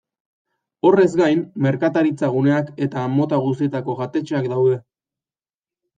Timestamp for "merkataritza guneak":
1.65-2.73